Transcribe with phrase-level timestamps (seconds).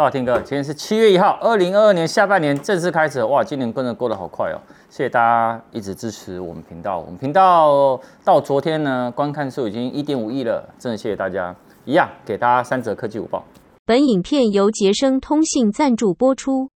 [0.00, 3.22] 大家听歌，今天是七月一号，二零二二年下半年正式开始。
[3.22, 4.56] 哇，今年真的过得好快哦！
[4.88, 11.54] 谢谢大家一直支持我们频道，我们频道到昨天呢，观看数已经一点五亿了，真的谢谢大家。
[11.84, 13.44] 一样给大家三则科技午报。
[13.84, 16.70] 本影片由杰生通信赞助播出。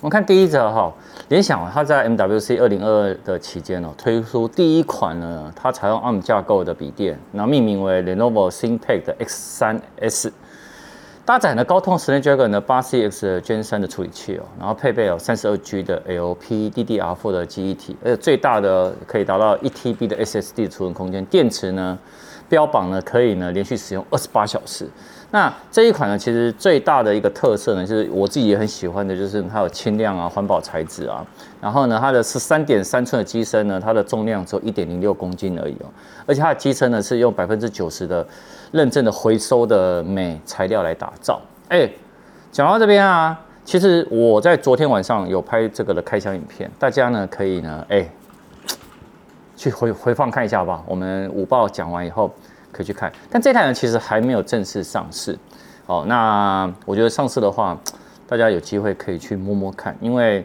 [0.00, 0.92] 我们看第一则哈，
[1.28, 10.32] 联想它在 MWC 二零二二的期间哦，推出第一款呢，它采用 ARM 架构的笔电，然后命名为 Lenovo ThinkPad 的 X3S。
[11.26, 21.98] 搭载了高通 Snapdragon 的八 C X Gen 三的处理器哦，然后配备有三十二 G 的 LPDDR4 的记忆体，而且最大的可以达到一 T B 的 SSD 的储存空间，电池呢
[22.48, 24.88] 标榜呢可以呢连续使用28小时。
[25.30, 31.26] 那这一款呢，其实最大的一个特色呢，就是我自己也很喜欢的，就是它有轻量啊、环保材质啊。
[31.60, 35.86] 然后呢，它的是三点三寸的机身呢，它的重量只有一点零六公斤而已哦。
[36.24, 38.24] 而且它的机身呢，是用百分之九十的
[38.70, 41.42] 认证的回收的镁材料来打造。
[41.68, 41.90] 哎，
[42.52, 48.08] 讲到这边啊，其实我在昨天晚上有拍这个的开箱影片，大家呢可以呢，哎，
[49.56, 50.84] 去回回放看一下好不好？
[50.86, 52.30] 我们午报讲完以后。
[52.76, 55.38] 可以去看，但这台呢其实还没有正式上市，
[55.86, 57.78] 哦，那我觉得上市的话，
[58.26, 60.44] 大家有机会可以去摸摸看，因为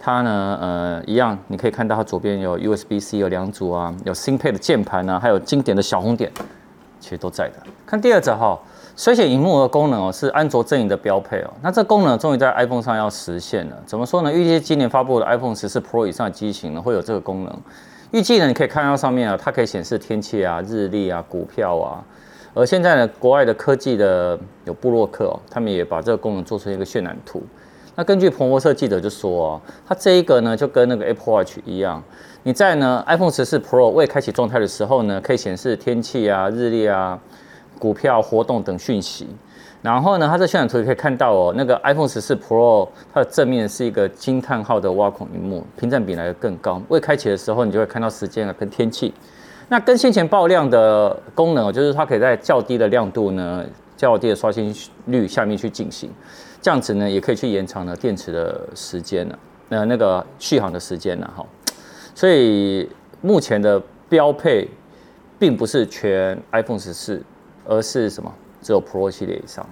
[0.00, 6.28] 它呢，呃，一样，你可以看到它左边有 USB-C 有两组啊，有新配的键盘啊，还有经典的小红点，
[6.98, 7.54] 其实都在的。
[7.86, 8.58] 看第二则哈，
[8.96, 14.32] 水写荧幕的功能哦，是安卓阵营的标配哦，那这功能终于在 iPhone 上要实现了，怎么说呢？
[14.32, 17.56] 预计今年发布的 iPhone 十四 Pro 以上的机型呢，会有这个功能。
[18.12, 22.02] 预计呢，你可以看到上面啊，它可以显示天气啊、日历啊、股票啊。
[22.52, 27.40] 而现在呢，国外的科技的有部落客哦，他们也把这个功能做成一个渲染图。
[27.94, 32.02] 那根据彭博社记者就说哦，它这一个呢，就跟那个 Apple Watch 一样，
[32.42, 37.16] 你在呢 iPhone 十四 Pro 未开启状态的时候呢，可以显示天气啊、日历啊、
[37.78, 39.28] 股票活动等讯息。
[39.82, 46.82] 然后呢，它在渲染图也可以看到哦，那个 iPhone 十四 Pro 它的正面是一个惊叹号的挖孔萤幕，屏占比来的更高。
[46.88, 49.14] 未开启的时候，你就会看到时间啊跟天气。
[49.68, 53.64] 那跟先前爆亮的功能哦，就是它可以在较低的亮度呢、
[53.96, 54.74] 较低的刷新
[55.06, 56.10] 率下面去进行，
[56.60, 59.38] 这样子呢也可以去延长呢电池的时间呢，
[59.70, 61.46] 呃那个续航的时间呢哈。
[62.14, 62.86] 所以
[63.22, 64.68] 目前的标配
[65.38, 67.22] 并不是全 iPhone 十四，
[67.64, 68.30] 而是什么？
[68.62, 69.66] 只有 Pro 系列以上，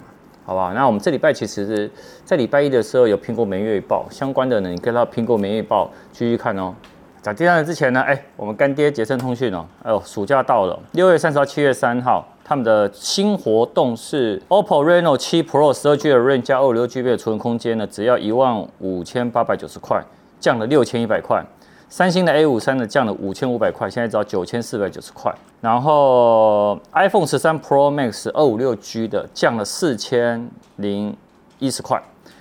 [0.44, 0.72] 好吧？
[0.74, 1.90] 那我们这礼拜其实是
[2.24, 6.74] 在礼拜一的时候有苹果每月报相关的呢，你可以到苹果每月报继续看哦。
[7.20, 20.02] 讲第三之前呢，哎，我们干爹杰森通讯哦，哎呦，暑假到了，六月三十号、七月三号，他们的新活动是 OPPO Reno 七 Pro 十二 G 的 RAM 加二五六 GB 的储存空间呢，只要一万五千八百九十块，
[20.38, 21.44] 降了六千一百块。
[21.90, 25.34] 三星的 A 五三呢，降了五千五百块，现在只要九千四百九十块。
[25.62, 31.16] 然后 iPhone 十三 Pro Max 二五六 G 的降了四千零
[31.58, 32.00] 一十块，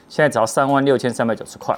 [0.09, 1.77] 现在只要三万六千三百九十块。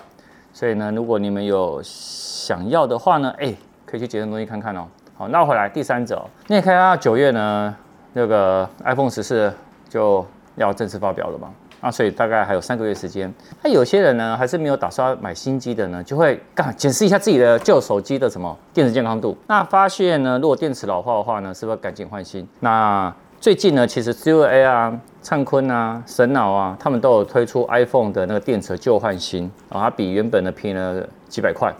[0.52, 3.53] 所以呢，如果你们有想要的话呢，哎，
[3.85, 4.88] 可以去杰森东西看看哦。
[5.16, 7.75] 好，那回来第三者，你也看到九月呢，
[8.13, 9.53] 那个 iPhone 十四
[9.88, 10.25] 就
[10.56, 11.53] 要正式发表了嘛。
[11.81, 13.34] 啊，所以大概还有三个月时间。
[13.63, 19.38] 那有些人呢，还是没有打算买新机的呢，就会干检视一下自己的旧手机的什么电池健康度。
[19.47, 22.47] 那发现呢，如果电池老化的话呢，是不是赶紧换新？
[22.59, 31.73] 那最近呢，其实 ZOA 啊、灿坤啊、神脑啊，他们都有推出 iPhone 的那个电池旧换新啊，它比原本的便宜了几百块。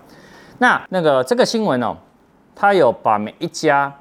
[0.60, 1.98] 那那个这个新闻哦，
[2.56, 3.94] 它有把每一家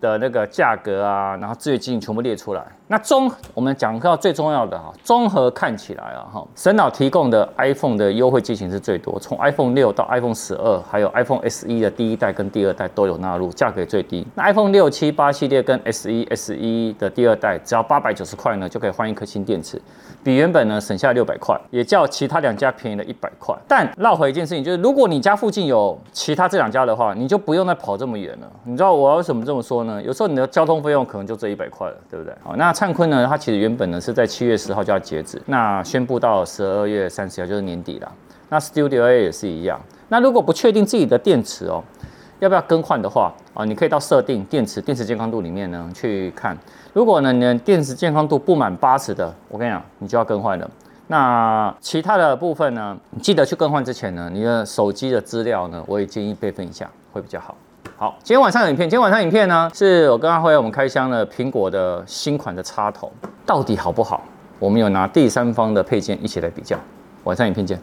[0.00, 2.62] 的那个价格啊，然后最近全部列出来。
[2.88, 14.24] 那综我们讲到最重要的哈，综合看起来啊哈，神脑提供的 iPhone 的优惠机型是最多，从 iPhone 六到 iPhone 十二，还有 iPhone SE 的第一代跟第二代都有纳入，价格也最低。
[14.36, 19.82] 那 iPhone 六七八系列跟 SE SE 的第二代只要八百九十块呢，就可以换一颗新电池，
[20.22, 23.52] 比原本呢省下六百块，也较其他两家便宜了一百块。
[23.66, 28.46] 但绕回一件事情，就是如果你家附近有其他这两家的话，你就不用再跑这么远了。
[28.62, 30.00] 你知道我为什么这么说呢？
[30.00, 32.32] 有时候你的交通费用可能就这一百块了，对不对？
[32.44, 32.75] 好，那。
[32.76, 38.12] 灿坤呢，它其实原本呢是在七月十号就要截止，那宣布到十二月三十号就是年底了。
[38.50, 39.80] 那 Studio A 也是一样。
[40.08, 41.82] 那如果不确定自己的电池哦，
[42.38, 46.54] 要不要更换的话啊，你可以到设定电池电池健康度里面呢去看。
[46.92, 50.70] 如果呢你的电池健康度不满八十的，我跟你讲，你就要更换了。
[51.06, 57.56] 那其他的部分呢，你记得去更换之前呢，你的手机的资料呢，我也建议备份一下，会比较好。
[57.98, 63.10] 好，今天晚上的影片，今天晚上影片呢，是我跟阿辉我们开箱了苹果的新款的插头，
[63.46, 64.22] 到底好不好？
[64.58, 66.78] 我们有拿第三方的配件一起来比较。
[67.24, 67.80] 晚上影片见。